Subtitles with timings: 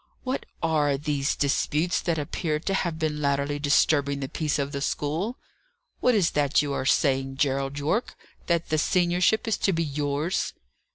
[0.23, 4.81] "What are these disputes that appear to have been latterly disturbing the peace of the
[4.81, 5.37] school?
[5.99, 8.15] What is that you are saying, Gerald Yorke?
[8.47, 10.53] that the seniorship is to be yours?"